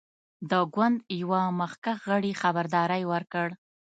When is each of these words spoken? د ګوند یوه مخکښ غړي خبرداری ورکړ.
د 0.49 0.51
ګوند 0.73 0.97
یوه 1.21 1.41
مخکښ 1.59 1.97
غړي 2.11 2.31
خبرداری 2.41 3.03
ورکړ. 3.11 3.47